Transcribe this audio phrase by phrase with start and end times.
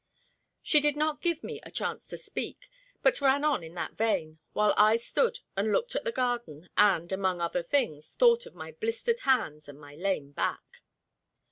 [0.63, 2.71] She did not give me a chance to speak,
[3.03, 7.11] but ran on in that vein, while I stood and looked at the garden and,
[7.11, 10.81] among other things, thought of my blistered hands and my lame back.